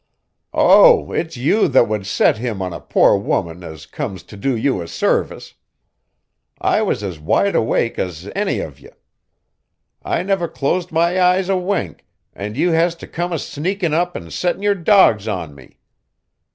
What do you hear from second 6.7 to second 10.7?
was as wide awake as any of ye. I never